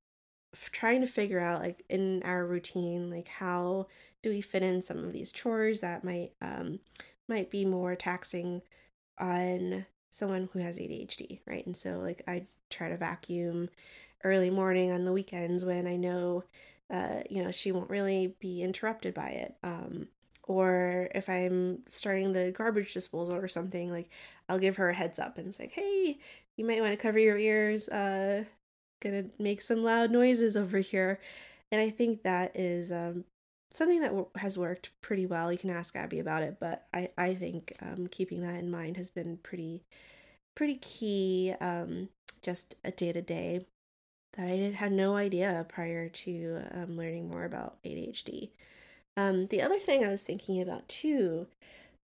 trying 0.71 1.01
to 1.01 1.07
figure 1.07 1.39
out 1.39 1.61
like 1.61 1.83
in 1.89 2.23
our 2.23 2.45
routine, 2.45 3.09
like 3.09 3.27
how 3.27 3.87
do 4.23 4.29
we 4.29 4.41
fit 4.41 4.63
in 4.63 4.81
some 4.81 4.97
of 4.99 5.13
these 5.13 5.31
chores 5.31 5.81
that 5.81 6.03
might 6.03 6.31
um 6.41 6.79
might 7.27 7.51
be 7.51 7.65
more 7.65 7.95
taxing 7.95 8.61
on 9.19 9.85
someone 10.09 10.49
who 10.53 10.59
has 10.59 10.77
ADHD, 10.77 11.41
right? 11.45 11.65
And 11.65 11.77
so 11.77 11.99
like 11.99 12.23
I 12.27 12.47
try 12.69 12.89
to 12.89 12.97
vacuum 12.97 13.69
early 14.23 14.49
morning 14.49 14.91
on 14.91 15.05
the 15.05 15.13
weekends 15.13 15.63
when 15.65 15.87
I 15.87 15.95
know 15.95 16.43
uh 16.91 17.21
you 17.29 17.43
know 17.43 17.51
she 17.51 17.71
won't 17.71 17.89
really 17.89 18.35
be 18.39 18.61
interrupted 18.63 19.13
by 19.13 19.29
it. 19.29 19.55
Um 19.63 20.07
or 20.43 21.09
if 21.13 21.29
I'm 21.29 21.83
starting 21.89 22.33
the 22.33 22.51
garbage 22.51 22.93
disposal 22.93 23.35
or 23.35 23.47
something, 23.47 23.91
like 23.91 24.09
I'll 24.49 24.57
give 24.57 24.77
her 24.77 24.89
a 24.89 24.93
heads 24.95 25.19
up 25.19 25.37
and 25.37 25.55
like, 25.59 25.71
hey, 25.71 26.17
you 26.57 26.65
might 26.65 26.81
want 26.81 26.91
to 26.91 26.97
cover 26.97 27.19
your 27.19 27.37
ears. 27.37 27.87
Uh, 27.87 28.45
gonna 29.01 29.25
make 29.39 29.61
some 29.61 29.83
loud 29.83 30.11
noises 30.11 30.55
over 30.57 30.79
here 30.79 31.19
and 31.71 31.81
i 31.81 31.89
think 31.89 32.23
that 32.23 32.55
is 32.55 32.91
um 32.91 33.23
something 33.71 34.01
that 34.01 34.07
w- 34.07 34.27
has 34.37 34.57
worked 34.57 34.91
pretty 35.01 35.25
well. 35.25 35.51
You 35.51 35.57
can 35.57 35.69
ask 35.69 35.95
Abby 35.95 36.19
about 36.19 36.43
it, 36.43 36.57
but 36.59 36.87
I 36.93 37.09
I 37.17 37.33
think 37.33 37.73
um, 37.81 38.07
keeping 38.07 38.41
that 38.41 38.55
in 38.55 38.71
mind 38.71 38.97
has 38.97 39.09
been 39.09 39.37
pretty 39.43 39.81
pretty 40.55 40.75
key. 40.75 41.53
Um, 41.59 42.09
just 42.41 42.75
a 42.85 42.91
day 42.91 43.11
to 43.11 43.21
day 43.21 43.65
that 44.33 44.47
I 44.47 44.55
did 44.55 44.75
had 44.75 44.91
no 44.91 45.15
idea 45.15 45.65
prior 45.67 46.07
to 46.09 46.61
um, 46.71 46.97
learning 46.97 47.29
more 47.29 47.43
about 47.43 47.77
ADHD. 47.83 48.51
Um, 49.17 49.47
the 49.47 49.61
other 49.61 49.79
thing 49.79 50.03
I 50.03 50.09
was 50.09 50.23
thinking 50.23 50.61
about 50.61 50.87
too 50.87 51.47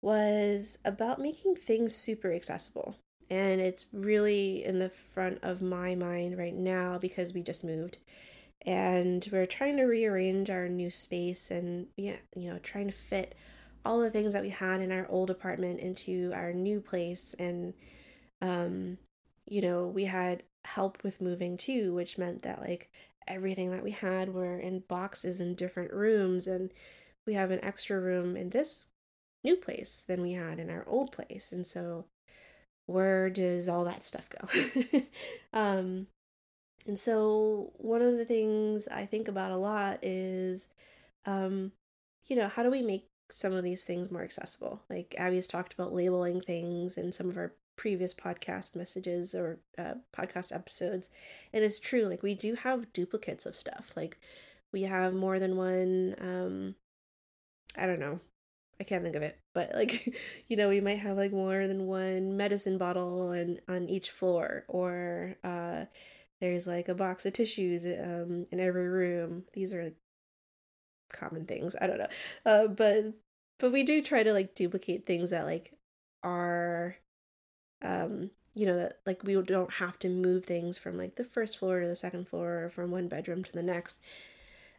was 0.02 0.78
about 0.84 1.20
making 1.22 1.56
things 1.56 1.96
super 1.96 2.34
accessible. 2.34 2.96
And 3.30 3.60
it's 3.60 3.88
really 3.92 4.64
in 4.64 4.80
the 4.80 4.90
front 4.90 5.40
of 5.42 5.62
my 5.62 5.96
mind 5.96 6.38
right 6.38 6.54
now 6.54 6.98
because 6.98 7.34
we 7.34 7.42
just 7.42 7.64
moved. 7.64 7.98
And 8.66 9.28
we're 9.32 9.46
trying 9.46 9.78
to 9.78 9.84
rearrange 9.86 10.50
our 10.50 10.68
new 10.68 10.90
space 10.90 11.52
and 11.52 11.88
yeah, 11.98 12.18
you 12.36 12.50
know, 12.52 12.60
trying 12.60 12.88
to 12.88 12.94
fit 12.94 13.36
all 13.84 14.00
the 14.00 14.10
things 14.10 14.34
that 14.34 14.42
we 14.42 14.50
had 14.50 14.82
in 14.82 14.92
our 14.92 15.08
old 15.10 15.30
apartment 15.30 15.80
into 15.80 16.32
our 16.34 16.54
new 16.54 16.82
place. 16.82 17.36
And 17.38 17.74
um 18.42 18.98
you 19.48 19.62
know, 19.62 19.88
we 19.88 20.06
had 20.06 20.44
help 20.66 21.04
with 21.04 21.22
moving 21.22 21.58
too, 21.58 21.94
which 21.94 22.18
meant 22.18 22.42
that 22.44 22.62
like 22.62 22.92
everything 23.28 23.72
that 23.72 23.84
we 23.84 23.92
had 23.92 24.34
were 24.34 24.60
in 24.60 24.80
boxes 24.88 25.40
in 25.40 25.56
different 25.56 25.94
rooms. 25.94 26.48
And 26.48 26.72
we 27.28 27.36
have 27.36 27.52
an 27.52 27.64
extra 27.64 28.00
room 28.00 28.36
in 28.36 28.50
this 28.50 28.88
new 29.44 29.56
place 29.56 30.04
than 30.08 30.22
we 30.22 30.34
had 30.34 30.60
in 30.60 30.70
our 30.70 30.88
old 30.88 31.12
place. 31.12 31.52
And 31.52 31.66
so 31.66 32.06
where 32.86 33.30
does 33.30 33.68
all 33.70 33.84
that 33.86 34.04
stuff 34.04 34.28
go? 34.30 35.02
um 35.54 36.08
and 36.88 37.00
so 37.00 37.72
one 37.78 38.02
of 38.02 38.18
the 38.18 38.26
things 38.26 38.88
I 38.88 39.06
think 39.06 39.28
about 39.28 39.52
a 39.52 39.58
lot 39.58 40.00
is 40.04 40.70
um 41.26 41.72
you 42.28 42.36
know, 42.36 42.48
how 42.48 42.64
do 42.64 42.72
we 42.72 42.82
make 42.82 43.08
some 43.30 43.54
of 43.54 43.64
these 43.64 43.84
things 43.84 44.12
more 44.12 44.24
accessible? 44.24 44.82
Like 44.90 45.16
Abby's 45.18 45.48
talked 45.48 45.74
about 45.74 45.94
labeling 45.94 46.42
things 46.42 46.98
in 46.98 47.12
some 47.12 47.30
of 47.30 47.38
our 47.38 47.54
previous 47.78 48.14
podcast 48.14 48.76
messages 48.76 49.36
or 49.36 49.60
uh, 49.78 49.96
podcast 50.16 50.54
episodes. 50.54 51.10
And 51.54 51.64
it's 51.64 51.80
true, 51.80 52.06
like 52.06 52.24
we 52.24 52.34
do 52.34 52.56
have 52.56 52.92
duplicates 52.94 53.46
of 53.46 53.56
stuff. 53.56 53.92
Like 53.96 54.18
we 54.72 54.84
have 54.84 55.14
more 55.14 55.40
than 55.40 55.58
one 55.58 56.16
um 56.20 56.76
I 57.78 57.86
don't 57.86 58.00
know. 58.00 58.20
I 58.80 58.84
can't 58.84 59.04
think 59.04 59.16
of 59.16 59.24
it, 59.24 59.40
but 59.54 59.74
like 59.74 60.16
you 60.48 60.58
know, 60.58 60.70
we 60.70 60.82
might 60.82 61.00
have 61.00 61.18
like 61.18 61.32
more 61.32 61.68
than 61.68 61.88
one 61.88 62.38
medicine 62.38 62.78
bottle 62.78 63.32
and 63.32 63.62
on 63.68 63.90
each 63.90 64.10
floor 64.12 64.66
or 64.68 65.36
uh 65.44 65.86
there's 66.42 66.68
like 66.68 66.90
a 66.90 66.96
box 66.96 67.26
of 67.26 67.34
tissues 67.34 67.86
um 67.86 68.46
in 68.52 68.60
every 68.60 68.88
room. 68.88 69.46
These 69.54 69.74
are 69.74 69.84
like 69.86 69.96
common 71.12 71.46
things. 71.46 71.76
I 71.80 71.88
don't 71.88 71.98
know. 72.00 72.08
Uh 72.46 72.68
but 72.68 73.14
but 73.60 73.72
we 73.72 73.84
do 73.84 74.02
try 74.02 74.24
to 74.24 74.34
like 74.34 74.56
duplicate 74.56 75.06
things 75.06 75.30
that 75.30 75.46
like 75.46 75.74
are 76.24 76.98
um 77.84 78.32
you 78.56 78.66
know 78.66 78.78
that 78.78 79.00
like 79.06 79.24
we 79.24 79.42
don't 79.42 79.74
have 79.76 80.00
to 80.00 80.10
move 80.10 80.46
things 80.46 80.78
from 80.78 80.98
like 80.98 81.16
the 81.16 81.24
first 81.24 81.58
floor 81.58 81.82
to 81.82 81.88
the 81.88 81.96
second 81.96 82.28
floor 82.28 82.66
or 82.66 82.70
from 82.70 82.92
one 82.92 83.08
bedroom 83.08 83.44
to 83.44 83.52
the 83.54 83.64
next 83.64 84.00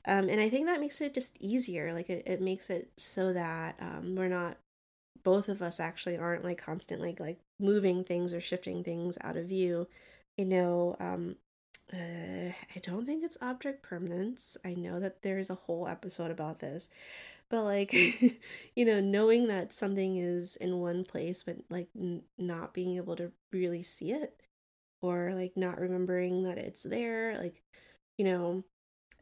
um 0.07 0.29
and 0.29 0.41
i 0.41 0.49
think 0.49 0.67
that 0.67 0.81
makes 0.81 1.01
it 1.01 1.15
just 1.15 1.37
easier 1.41 1.93
like 1.93 2.11
it, 2.11 2.23
it 2.27 2.41
makes 2.41 2.71
it 2.71 2.91
so 2.97 3.33
that 3.33 3.77
um 3.81 4.15
we're 4.17 4.29
not 4.29 4.57
both 5.25 5.49
of 5.49 5.63
us 5.63 5.81
actually 5.81 6.17
aren't 6.17 6.45
like 6.45 6.59
constantly 6.59 7.11
like, 7.11 7.21
like 7.21 7.41
moving 7.59 8.05
things 8.05 8.33
or 8.35 8.41
shifting 8.41 8.85
things 8.85 9.19
out 9.23 9.37
of 9.37 9.47
view 9.47 9.87
you 10.37 10.45
know 10.45 10.97
um 11.01 11.37
uh, 11.93 12.51
I 12.75 12.79
don't 12.83 13.07
think 13.07 13.23
it's 13.23 13.39
object 13.41 13.85
permanence. 13.85 14.57
I 14.65 14.75
know 14.75 14.99
that 14.99 15.23
there's 15.23 15.51
a 15.51 15.55
whole 15.55 15.87
episode 15.87 16.33
about 16.33 16.59
this, 16.59 16.91
but 17.49 17.63
like 17.65 17.93
you 18.75 18.85
know 18.85 19.01
knowing 19.01 19.49
that 19.49 19.73
something 19.73 20.17
is 20.17 20.57
in 20.57 20.81
one 20.81 21.05
place 21.05 21.43
but 21.43 21.57
like 21.71 21.89
n- 21.99 22.23
not 22.39 22.75
being 22.75 22.97
able 22.97 23.17
to 23.17 23.33
really 23.53 23.83
see 23.83 24.13
it 24.13 24.41
or 25.03 25.33
like 25.35 25.57
not 25.57 25.81
remembering 25.81 26.43
that 26.45 26.59
it's 26.59 26.83
there 26.83 27.39
like 27.39 27.63
you 28.19 28.25
know 28.25 28.65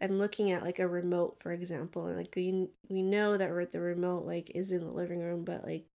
i'm 0.05 0.19
looking 0.19 0.51
at 0.51 0.63
like 0.63 0.79
a 0.79 0.89
remote 0.89 1.37
for 1.41 1.53
example 1.53 2.07
and 2.07 2.17
like 2.17 2.33
we 2.37 2.69
we 2.89 3.03
know 3.03 3.37
that 3.37 3.73
the 3.73 3.81
remote 3.81 4.25
like 4.25 4.51
is 4.55 4.71
in 4.71 4.81
the 4.81 4.91
living 4.91 5.21
room 5.21 5.45
but 5.45 5.65
like 5.65 5.87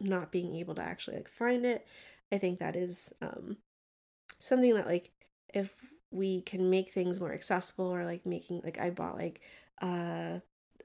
not 0.00 0.30
being 0.30 0.54
able 0.54 0.74
to 0.74 0.82
actually 0.82 1.16
like 1.16 1.28
find 1.28 1.64
it 1.64 1.86
i 2.32 2.38
think 2.38 2.58
that 2.58 2.76
is 2.76 3.12
um 3.22 3.56
something 4.38 4.74
that 4.74 4.86
like 4.86 5.10
if 5.54 5.74
we 6.10 6.42
can 6.42 6.70
make 6.70 6.92
things 6.92 7.18
more 7.18 7.32
accessible 7.32 7.86
or 7.86 8.04
like 8.04 8.26
making 8.26 8.60
like 8.62 8.78
i 8.78 8.90
bought 8.90 9.16
like 9.16 9.40
uh 9.82 10.38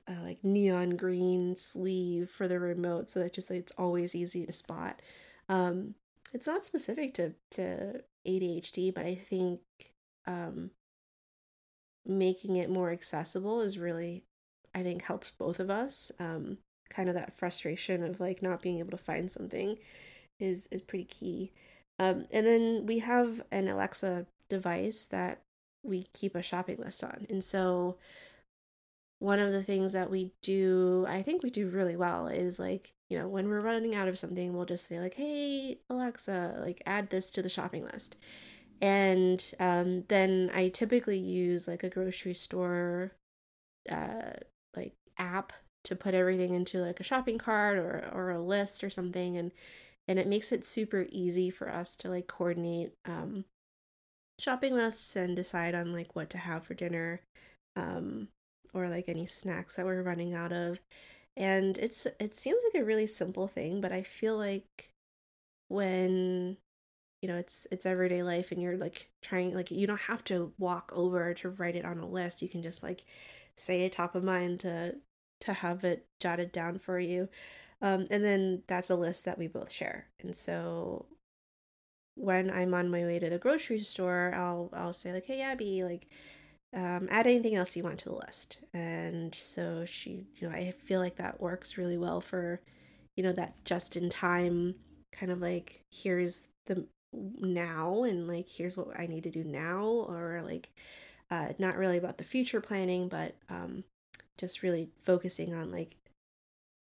a 0.08 0.14
like 0.24 0.44
neon 0.44 0.92
green 0.92 1.56
sleeve 1.56 2.30
for 2.30 2.48
the 2.48 2.60
remote 2.60 3.10
so 3.10 3.20
that 3.20 3.34
just 3.34 3.50
like, 3.50 3.60
it's 3.60 3.74
always 3.78 4.16
easy 4.16 4.46
to 4.46 4.52
spot. 4.52 5.02
Um, 5.50 5.96
it's 6.34 6.48
not 6.48 6.66
specific 6.66 7.14
to 7.16 7.34
to 7.52 8.02
ADHD, 8.26 8.94
but 8.94 9.06
I 9.06 9.16
think 9.16 9.62
um, 10.26 10.72
making 12.06 12.56
it 12.56 12.70
more 12.70 12.92
accessible 12.92 13.62
is 13.62 13.78
really, 13.78 14.24
I 14.74 14.84
think, 14.84 15.04
helps 15.04 15.32
both 15.32 15.60
of 15.60 15.70
us. 15.70 16.12
Um, 16.20 16.58
kind 16.90 17.08
of 17.08 17.16
that 17.16 17.38
frustration 17.38 18.04
of 18.04 18.20
like 18.20 18.42
not 18.42 18.62
being 18.62 18.80
able 18.80 18.92
to 18.92 18.98
find 18.98 19.32
something 19.32 19.78
is 20.40 20.68
is 20.72 20.82
pretty 20.82 21.06
key. 21.06 21.52
Um, 22.00 22.26
and 22.32 22.46
then 22.46 22.86
we 22.86 23.00
have 23.00 23.42
an 23.52 23.68
Alexa 23.68 24.26
device 24.50 25.06
that 25.06 25.42
we 25.84 26.08
keep 26.14 26.36
a 26.36 26.42
shopping 26.42 26.78
list 26.78 27.04
on, 27.04 27.28
and 27.30 27.44
so 27.44 27.98
one 29.22 29.40
of 29.40 29.52
the 29.52 29.62
things 29.62 29.94
that 29.94 30.10
we 30.10 30.32
do, 30.42 31.06
I 31.08 31.22
think 31.22 31.44
we 31.44 31.52
do 31.52 31.70
really 31.70 31.96
well, 31.96 32.26
is 32.26 32.60
like, 32.60 32.94
you 33.08 33.20
know, 33.20 33.28
when 33.28 33.48
we're 33.48 33.62
running 33.62 33.94
out 33.94 34.08
of 34.08 34.18
something, 34.18 34.52
we'll 34.52 34.66
just 34.66 34.88
say, 34.88 35.00
like, 35.00 35.14
hey, 35.14 35.78
Alexa, 35.92 36.56
like, 36.60 36.82
add 36.88 37.12
this 37.12 37.30
to 37.32 37.44
the 37.44 37.48
shopping 37.48 37.86
list. 37.86 38.18
And 38.82 39.54
um, 39.60 40.06
then 40.08 40.52
I 40.54 40.70
typically 40.70 41.20
use 41.20 41.68
like 41.68 41.84
a 41.84 41.90
grocery 41.90 42.34
store 42.34 43.12
uh, 43.90 44.34
like 44.76 44.94
app 45.18 45.54
to 45.84 45.96
put 45.96 46.14
everything 46.14 46.54
into 46.54 46.80
like 46.80 47.00
a 47.00 47.04
shopping 47.04 47.38
cart 47.38 47.78
or, 47.78 48.10
or 48.14 48.32
a 48.32 48.42
list 48.42 48.84
or 48.84 48.90
something 48.90 49.38
and 49.38 49.52
and 50.08 50.20
it 50.20 50.28
makes 50.28 50.52
it 50.52 50.66
super 50.66 51.06
easy 51.10 51.50
for 51.50 51.70
us 51.70 51.96
to 51.96 52.10
like 52.10 52.28
coordinate 52.28 52.94
um, 53.06 53.46
shopping 54.40 54.74
lists 54.74 55.16
and 55.16 55.36
decide 55.36 55.76
on 55.76 55.94
like 55.94 56.16
what 56.16 56.30
to 56.32 56.38
have 56.38 56.64
for 56.64 56.74
dinner 56.74 57.22
um, 57.76 58.28
or 58.74 58.90
like 58.90 59.06
any 59.08 59.26
snacks 59.26 59.76
that 59.76 59.86
we're 59.86 60.02
running 60.02 60.34
out 60.34 60.52
of. 60.52 60.80
And 61.38 61.78
it's 61.78 62.08
it 62.20 62.36
seems 62.36 62.62
like 62.64 62.82
a 62.82 62.86
really 62.86 63.08
simple 63.08 63.48
thing, 63.48 63.80
but 63.80 63.92
I 63.92 64.04
feel 64.04 64.38
like 64.38 64.90
when 65.70 66.58
you 67.22 67.28
know 67.28 67.36
it's 67.38 67.68
it's 67.72 67.86
everyday 67.86 68.24
life 68.24 68.52
and 68.52 68.62
you're 68.62 68.78
like 68.78 69.10
trying 69.22 69.54
like 69.54 69.72
you 69.72 69.88
don't 69.88 70.02
have 70.02 70.24
to 70.26 70.54
walk 70.58 70.92
over 70.96 71.34
to 71.36 71.50
write 71.50 71.76
it 71.76 71.86
on 71.86 72.00
a 72.00 72.08
list. 72.08 72.42
You 72.42 72.50
can 72.50 72.62
just 72.64 72.84
like 72.84 73.06
say 73.56 73.84
it 73.84 73.94
top 73.94 74.16
of 74.16 74.24
mind 74.24 74.60
to 74.62 74.96
to 75.42 75.54
have 75.54 75.84
it 75.84 76.06
jotted 76.20 76.52
down 76.52 76.80
for 76.80 77.00
you. 77.00 77.30
Um, 77.82 78.08
and 78.12 78.24
then 78.24 78.64
that's 78.68 78.90
a 78.92 78.96
list 78.96 79.26
that 79.26 79.40
we 79.40 79.48
both 79.48 79.72
share. 79.72 80.08
And 80.20 80.36
so 80.36 81.08
when 82.16 82.52
I'm 82.52 82.74
on 82.74 82.92
my 82.92 83.04
way 83.06 83.20
to 83.20 83.30
the 83.30 83.38
grocery 83.38 83.80
store, 83.80 84.34
I'll 84.36 84.70
I'll 84.74 84.94
say 84.94 85.14
like, 85.14 85.26
"Hey 85.26 85.42
Abby, 85.42 85.84
like 85.84 86.08
um, 86.74 87.08
add 87.12 87.28
anything 87.28 87.56
else 87.56 87.76
you 87.76 87.84
want 87.84 88.00
to 88.00 88.10
the 88.10 88.16
list. 88.16 88.60
And 88.74 89.34
so 89.36 89.86
she, 89.86 90.26
you 90.38 90.48
know, 90.48 90.56
I 90.56 90.72
feel 90.72 91.00
like 91.00 91.18
that 91.18 91.42
works 91.42 91.78
really 91.78 91.98
well 91.98 92.22
for, 92.22 92.62
you 93.16 93.24
know, 93.24 93.34
that 93.34 93.56
just 93.66 93.98
in 93.98 94.10
time 94.10 94.76
kind 95.12 95.32
of 95.32 95.42
like, 95.42 95.84
here's 95.92 96.48
the 96.68 96.88
now 97.14 98.04
and 98.04 98.28
like, 98.28 98.48
here's 98.50 98.78
what 98.78 98.98
I 99.00 99.08
need 99.08 99.24
to 99.24 99.32
do 99.32 99.44
now, 99.44 99.84
or 99.84 100.42
like, 100.46 100.70
uh, 101.30 101.50
not 101.60 101.78
really 101.78 101.98
about 101.98 102.18
the 102.18 102.24
future 102.24 102.62
planning, 102.62 103.08
but 103.08 103.36
um, 103.50 103.84
just 104.38 104.64
really 104.64 104.90
focusing 105.02 105.54
on 105.54 105.72
like, 105.72 105.96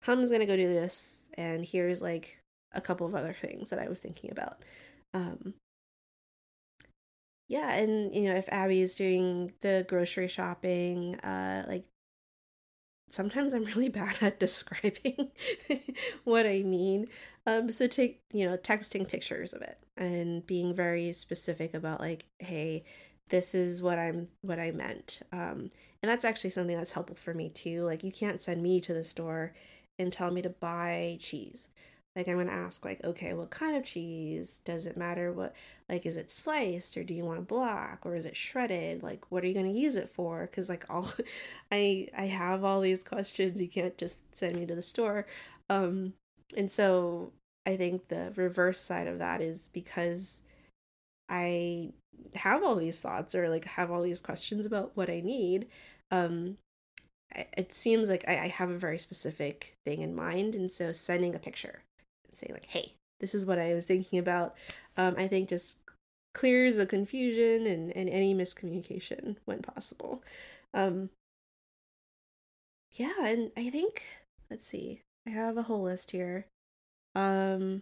Hong's 0.04 0.30
gonna 0.32 0.46
go 0.46 0.56
do 0.56 0.68
this, 0.68 1.28
and 1.34 1.66
here's 1.66 2.02
like 2.02 2.38
a 2.74 2.82
couple 2.82 3.08
of 3.08 3.16
other 3.16 3.34
things 3.34 3.70
that 3.70 3.80
I 3.80 3.88
was 3.90 4.00
thinking 4.00 4.32
about. 4.32 4.60
Um, 5.14 5.56
yeah, 7.48 7.74
and 7.74 8.14
you 8.14 8.24
know, 8.24 8.36
if 8.36 8.50
Abby's 8.50 8.96
doing 8.96 9.54
the 9.62 9.86
grocery 9.88 10.28
shopping, 10.28 11.16
uh 11.20 11.66
like 11.68 11.86
sometimes 13.10 13.54
I'm 13.54 13.66
really 13.66 13.90
bad 14.02 14.18
at 14.22 14.40
describing 14.40 15.32
what 16.24 16.46
I 16.46 16.64
mean. 16.64 17.08
Um 17.46 17.72
so 17.72 17.88
take, 17.88 18.22
you 18.32 18.46
know, 18.46 18.58
texting 18.58 19.08
pictures 19.08 19.54
of 19.54 19.62
it 19.62 19.78
and 19.98 20.46
being 20.46 20.74
very 20.76 21.12
specific 21.14 21.74
about 21.74 22.00
like, 22.00 22.26
hey, 22.40 22.84
this 23.30 23.56
is 23.56 23.82
what 23.82 23.98
I'm 24.00 24.28
what 24.42 24.60
I 24.60 24.72
meant. 24.72 25.22
Um 25.32 25.70
and 26.02 26.12
that's 26.12 26.26
actually 26.26 26.52
something 26.52 26.78
that's 26.78 26.94
helpful 26.94 27.16
for 27.16 27.34
me 27.34 27.50
too. 27.50 27.84
Like 27.84 28.04
you 28.04 28.12
can't 28.12 28.42
send 28.42 28.62
me 28.62 28.80
to 28.82 28.94
the 28.94 29.04
store 29.04 29.54
and 29.98 30.12
tell 30.12 30.32
me 30.32 30.42
to 30.42 30.50
buy 30.50 31.18
cheese. 31.22 31.70
Like 32.16 32.28
i'm 32.28 32.36
going 32.36 32.48
to 32.48 32.54
ask 32.54 32.86
like 32.86 33.04
okay 33.04 33.34
what 33.34 33.50
kind 33.50 33.76
of 33.76 33.84
cheese? 33.84 34.62
Does 34.64 34.86
it 34.86 34.98
matter 34.98 35.32
what 35.32 35.54
like 35.90 36.06
is 36.06 36.18
it 36.18 36.32
sliced 36.32 36.98
or 36.98 37.04
do 37.04 37.14
you 37.14 37.26
want 37.26 37.40
it 37.40 37.48
black 37.48 38.06
or 38.06 38.16
is 38.16 38.26
it 38.26 38.36
shredded? 38.36 39.04
Like 39.04 39.32
what 39.32 39.44
are 39.44 39.48
you 39.48 39.54
going 39.54 39.72
to 39.72 39.80
use 39.80 39.96
it 39.96 40.10
for? 40.10 40.42
Because 40.42 40.70
like 40.70 40.86
all 40.90 41.10
i 41.72 42.08
i 42.18 42.26
have 42.26 42.64
all 42.64 42.82
these 42.82 43.04
questions 43.04 43.62
you 43.62 43.68
can't 43.68 43.98
just 43.98 44.36
send 44.36 44.56
me 44.56 44.66
to 44.66 44.76
the 44.76 44.82
store. 44.82 45.26
Um 45.70 46.14
and 46.56 46.72
so 46.72 47.32
i 47.66 47.76
think 47.76 48.08
the 48.08 48.32
reverse 48.36 48.80
side 48.80 49.08
of 49.08 49.20
that 49.20 49.42
is 49.42 49.70
because 49.74 50.44
i 51.30 51.92
have 52.36 52.64
all 52.64 52.76
these 52.76 53.02
thoughts 53.02 53.34
or 53.34 53.50
like 53.50 53.66
have 53.66 53.92
all 53.92 54.02
these 54.02 54.22
questions 54.22 54.66
about 54.66 54.92
what 54.96 55.10
i 55.10 55.20
need 55.22 55.68
um 56.12 56.58
it 57.58 57.74
seems 57.74 58.08
like 58.08 58.24
I, 58.28 58.48
have 58.48 58.70
a 58.70 58.78
very 58.78 58.98
specific 58.98 59.76
thing 59.84 60.02
in 60.02 60.16
mind 60.16 60.56
and 60.56 60.72
so 60.72 60.94
sending 60.94 61.36
a 61.36 61.40
picture 61.40 61.82
saying 62.36 62.54
like 62.54 62.66
hey 62.66 62.94
this 63.20 63.34
is 63.34 63.46
what 63.46 63.60
i 63.60 63.74
was 63.74 63.86
thinking 63.86 64.20
about. 64.20 64.56
Um, 64.98 65.16
i 65.18 65.28
think 65.28 65.50
just 65.50 65.80
clears 66.34 66.76
the 66.76 66.86
confusion 66.86 67.66
and, 67.66 67.96
and 67.96 68.10
any 68.10 68.36
miscommunication 68.36 69.38
when 69.46 69.62
possible. 69.62 70.22
Um, 70.74 71.10
yeah 72.92 73.14
and 73.26 73.52
i 73.58 73.70
think 73.70 74.04
let's 74.50 74.66
see 74.66 75.02
i 75.28 75.30
have 75.30 75.58
a 75.58 75.64
whole 75.64 75.84
list 75.84 76.12
here. 76.12 76.48
Um 77.14 77.82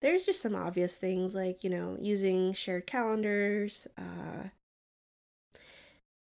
there's 0.00 0.24
just 0.24 0.40
some 0.40 0.54
obvious 0.54 0.96
things 0.96 1.34
like 1.34 1.62
you 1.62 1.70
know 1.70 1.96
using 2.00 2.54
shared 2.54 2.86
calendars 2.86 3.86
uh 3.98 4.48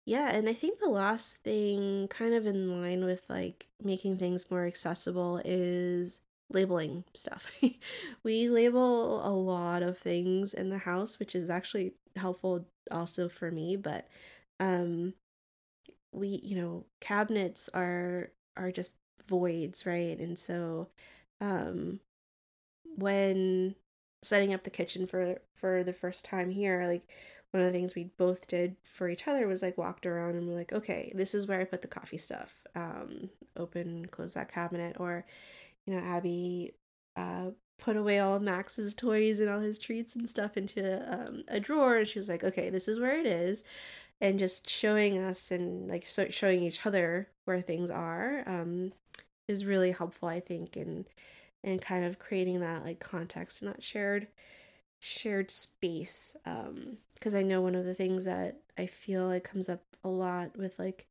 yeah, 0.04 0.30
and 0.30 0.48
I 0.48 0.52
think 0.52 0.80
the 0.80 0.88
last 0.88 1.36
thing, 1.38 2.08
kind 2.08 2.34
of 2.34 2.46
in 2.46 2.80
line 2.82 3.04
with 3.04 3.22
like 3.28 3.68
making 3.82 4.18
things 4.18 4.50
more 4.50 4.66
accessible, 4.66 5.40
is 5.44 6.20
labeling 6.52 7.04
stuff. 7.14 7.46
we 8.22 8.48
label 8.48 9.26
a 9.26 9.30
lot 9.30 9.82
of 9.82 9.98
things 9.98 10.54
in 10.54 10.70
the 10.70 10.78
house, 10.78 11.18
which 11.18 11.34
is 11.34 11.50
actually 11.50 11.94
helpful 12.16 12.66
also 12.90 13.28
for 13.28 13.50
me, 13.50 13.76
but 13.76 14.08
um 14.60 15.14
we, 16.12 16.40
you 16.42 16.56
know, 16.56 16.84
cabinets 17.00 17.68
are 17.74 18.30
are 18.56 18.70
just 18.70 18.94
voids, 19.28 19.86
right? 19.86 20.18
And 20.18 20.38
so 20.38 20.88
um 21.40 22.00
when 22.96 23.74
setting 24.22 24.54
up 24.54 24.64
the 24.64 24.70
kitchen 24.70 25.06
for 25.06 25.38
for 25.54 25.82
the 25.84 25.92
first 25.92 26.24
time 26.24 26.50
here, 26.50 26.86
like 26.86 27.08
one 27.50 27.62
of 27.62 27.66
the 27.66 27.72
things 27.72 27.94
we 27.94 28.04
both 28.16 28.46
did 28.46 28.76
for 28.84 29.08
each 29.08 29.28
other 29.28 29.46
was 29.46 29.62
like 29.62 29.76
walked 29.78 30.06
around 30.06 30.36
and 30.36 30.48
we're 30.48 30.54
like, 30.54 30.72
okay, 30.72 31.12
this 31.14 31.34
is 31.34 31.46
where 31.46 31.60
I 31.60 31.64
put 31.64 31.82
the 31.82 31.88
coffee 31.88 32.18
stuff. 32.18 32.62
Um, 32.74 33.30
open, 33.56 34.06
close 34.06 34.34
that 34.34 34.52
cabinet, 34.52 34.96
or 34.98 35.26
you 35.86 35.94
know, 35.94 36.00
Abby 36.00 36.74
uh 37.16 37.50
put 37.78 37.96
away 37.96 38.20
all 38.20 38.38
Max's 38.38 38.94
toys 38.94 39.40
and 39.40 39.50
all 39.50 39.58
his 39.60 39.78
treats 39.78 40.14
and 40.14 40.28
stuff 40.30 40.56
into 40.56 41.02
um, 41.12 41.42
a 41.48 41.58
drawer, 41.58 41.96
and 41.98 42.08
she 42.08 42.18
was 42.18 42.28
like, 42.28 42.44
okay, 42.44 42.70
this 42.70 42.86
is 42.88 43.00
where 43.00 43.18
it 43.18 43.26
is, 43.26 43.64
and 44.20 44.38
just 44.38 44.70
showing 44.70 45.18
us 45.18 45.50
and 45.50 45.88
like 45.88 46.06
so 46.06 46.28
showing 46.30 46.62
each 46.62 46.86
other 46.86 47.28
where 47.44 47.60
things 47.60 47.90
are 47.90 48.44
um, 48.46 48.92
is 49.48 49.64
really 49.64 49.92
helpful, 49.92 50.28
I 50.28 50.40
think, 50.40 50.76
and 50.76 51.08
in 51.64 51.78
kind 51.78 52.04
of 52.04 52.18
creating 52.18 52.60
that 52.60 52.84
like 52.84 53.00
context 53.00 53.62
and 53.62 53.70
that 53.72 53.82
shared 53.82 54.28
shared 55.00 55.50
space 55.50 56.36
um 56.46 56.96
because 57.14 57.34
i 57.34 57.42
know 57.42 57.60
one 57.60 57.74
of 57.74 57.84
the 57.84 57.94
things 57.94 58.24
that 58.24 58.58
i 58.78 58.86
feel 58.86 59.26
like 59.26 59.42
comes 59.44 59.68
up 59.68 59.82
a 60.04 60.08
lot 60.08 60.56
with 60.56 60.78
like 60.78 61.06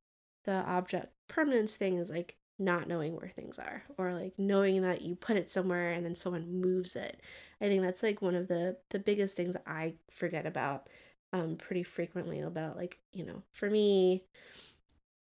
the 0.45 0.63
object 0.65 1.13
permanence 1.27 1.75
thing 1.75 1.97
is 1.97 2.09
like 2.09 2.37
not 2.59 2.87
knowing 2.87 3.15
where 3.15 3.29
things 3.29 3.57
are 3.57 3.83
or 3.97 4.13
like 4.13 4.33
knowing 4.37 4.81
that 4.81 5.01
you 5.01 5.15
put 5.15 5.37
it 5.37 5.49
somewhere 5.49 5.91
and 5.91 6.05
then 6.05 6.15
someone 6.15 6.61
moves 6.61 6.95
it 6.95 7.19
i 7.59 7.65
think 7.67 7.81
that's 7.81 8.03
like 8.03 8.21
one 8.21 8.35
of 8.35 8.47
the 8.47 8.77
the 8.91 8.99
biggest 8.99 9.35
things 9.35 9.55
i 9.65 9.93
forget 10.11 10.45
about 10.45 10.87
um 11.33 11.55
pretty 11.55 11.83
frequently 11.83 12.39
about 12.39 12.77
like 12.77 12.99
you 13.13 13.25
know 13.25 13.41
for 13.51 13.69
me 13.69 14.23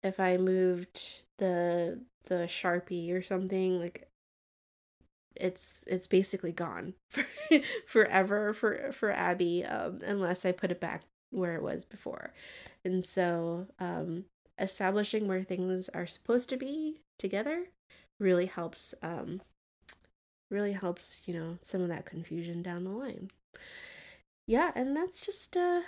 if 0.04 0.20
i 0.20 0.38
moved 0.38 1.22
the 1.38 2.00
the 2.26 2.46
sharpie 2.46 3.14
or 3.14 3.22
something 3.22 3.80
like 3.80 4.10
it's 5.36 5.84
it's 5.88 6.08
basically 6.08 6.52
gone 6.52 6.94
for, 7.10 7.26
forever 7.88 8.54
for 8.54 8.92
for 8.92 9.12
Abby 9.12 9.66
um, 9.66 10.00
unless 10.06 10.46
I 10.46 10.52
put 10.52 10.72
it 10.72 10.80
back 10.80 11.04
where 11.32 11.56
it 11.56 11.64
was 11.64 11.86
before. 11.86 12.34
And 12.84 13.06
so 13.06 13.68
um, 13.80 14.26
establishing 14.60 15.28
where 15.28 15.44
things 15.44 15.90
are 15.90 16.08
supposed 16.08 16.50
to 16.50 16.58
be 16.58 17.02
together 17.18 17.66
really 18.20 18.46
helps 18.48 18.94
um, 19.02 19.42
really 20.52 20.74
helps, 20.74 21.22
you 21.26 21.34
know, 21.34 21.58
some 21.62 21.82
of 21.82 21.90
that 21.90 22.06
confusion 22.06 22.62
down 22.62 22.84
the 22.84 22.90
line. 22.90 23.30
Yeah, 24.48 24.72
and 24.76 24.96
that's 24.96 25.22
just 25.22 25.56
uh 25.56 25.82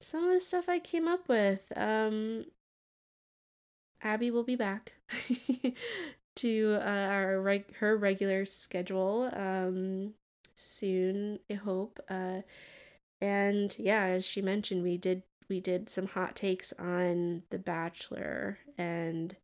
some 0.00 0.24
of 0.24 0.32
the 0.34 0.40
stuff 0.40 0.68
I 0.68 0.78
came 0.78 1.08
up 1.08 1.28
with. 1.28 1.72
Um 1.76 2.46
Abby 4.02 4.30
will 4.30 4.44
be 4.44 4.54
back 4.54 4.92
to 6.36 6.78
uh, 6.80 6.84
our 6.84 7.40
reg- 7.40 7.74
her 7.76 7.96
regular 7.96 8.44
schedule 8.44 9.30
um, 9.32 10.12
soon. 10.54 11.38
I 11.50 11.54
hope. 11.54 11.98
Uh, 12.08 12.42
and 13.20 13.74
yeah, 13.78 14.04
as 14.04 14.26
she 14.26 14.42
mentioned, 14.42 14.82
we 14.82 14.98
did 14.98 15.22
we 15.48 15.60
did 15.60 15.88
some 15.88 16.06
hot 16.06 16.36
takes 16.36 16.72
on 16.74 17.42
The 17.50 17.58
Bachelor, 17.58 18.58
and 18.78 19.36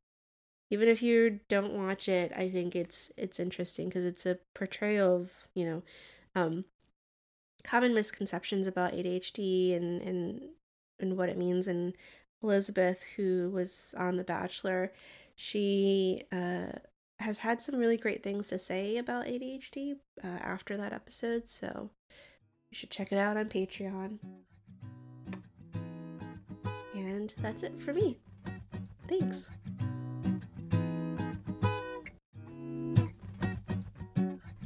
even 0.71 0.89
if 0.89 1.03
you 1.03 1.41
don't 1.49 1.75
watch 1.75 2.09
it, 2.09 2.33
I 2.35 2.49
think 2.49 2.77
it's 2.77 3.13
it's 3.17 3.41
interesting 3.41 3.89
because 3.89 4.05
it's 4.05 4.27
a 4.27 4.39
portrayal 4.55 5.17
of 5.17 5.31
you 5.55 5.65
know 5.65 5.83
um, 6.35 6.65
common 7.65 7.95
misconceptions 7.95 8.67
about 8.67 8.93
ADHD 8.93 9.77
and 9.77 10.01
and 10.03 10.41
and 10.99 11.17
what 11.17 11.29
it 11.29 11.39
means. 11.39 11.67
And 11.67 11.95
Elizabeth, 12.43 13.05
who 13.17 13.51
was 13.53 13.95
on 13.99 14.17
The 14.17 14.25
Bachelor, 14.25 14.93
she 15.35 16.23
uh, 16.33 16.73
has 17.19 17.39
had 17.39 17.61
some 17.61 17.77
really 17.77 17.97
great 17.97 18.23
things 18.23 18.49
to 18.49 18.59
say 18.59 18.97
about 18.97 19.27
ADHD 19.27 19.97
uh, 20.23 20.27
after 20.27 20.77
that 20.77 20.93
episode, 20.93 21.49
so 21.49 21.91
you 22.71 22.77
should 22.77 22.91
check 22.91 23.13
it 23.13 23.19
out 23.19 23.37
on 23.37 23.47
Patreon. 23.47 24.19
And 27.21 27.35
that's 27.37 27.63
it 27.63 27.79
for 27.79 27.93
me. 27.93 28.17
Thanks. 29.07 29.51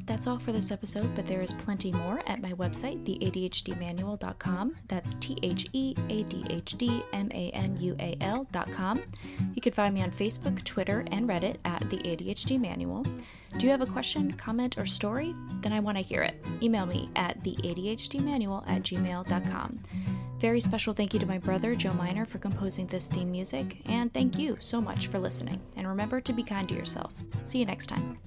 That's 0.07 0.29
all 0.29 0.39
for 0.39 0.53
this 0.53 0.71
episode, 0.71 1.13
but 1.17 1.27
there 1.27 1.41
is 1.41 1.53
plenty 1.53 1.91
more 1.91 2.23
at 2.29 2.41
my 2.41 2.53
website, 2.53 3.05
theadhdmanual.com. 3.05 4.77
That's 4.87 5.15
T 5.15 5.37
H 5.43 5.67
E 5.73 5.97
A 6.09 6.23
D 6.23 6.45
H 6.49 6.79
D 6.79 7.03
M 7.13 7.29
A 7.33 7.51
N 7.51 7.77
U 7.81 7.97
A 7.99 8.17
L.com. 8.21 9.03
You 9.57 9.61
can 9.61 9.73
find 9.73 9.93
me 9.93 10.03
on 10.03 10.13
Facebook, 10.13 10.63
Twitter, 10.63 11.05
and 11.11 11.29
Reddit 11.29 11.57
at 11.65 11.91
The 11.91 11.97
ADHD 11.97 12.61
Manual. 12.61 13.05
Do 13.59 13.67
you 13.67 13.71
have 13.71 13.81
a 13.81 13.87
question, 13.87 14.31
comment, 14.33 14.79
or 14.79 14.87
story? 14.87 15.35
Then 15.63 15.73
I 15.73 15.81
want 15.81 15.99
to 15.99 16.05
hear 16.05 16.23
it. 16.23 16.45
Email 16.63 16.87
me 16.87 17.09
at 17.17 17.43
theadhdmanual 17.43 18.63
at 18.69 18.83
gmail.com. 18.85 19.81
Very 20.45 20.61
special 20.61 20.93
thank 20.93 21.15
you 21.15 21.21
to 21.21 21.25
my 21.25 21.39
brother, 21.39 21.75
Joe 21.75 21.95
Miner, 21.95 22.27
for 22.27 22.37
composing 22.37 22.87
this 22.87 23.07
theme 23.07 23.31
music, 23.31 23.79
and 23.87 24.13
thank 24.13 24.37
you 24.37 24.59
so 24.61 24.79
much 24.79 25.07
for 25.07 25.19
listening. 25.19 25.59
And 25.75 25.89
remember 25.89 26.21
to 26.21 26.35
be 26.35 26.43
kind 26.43 26.69
to 26.69 26.75
yourself. 26.75 27.15
See 27.43 27.61
you 27.61 27.65
next 27.65 27.87
time. 27.87 28.19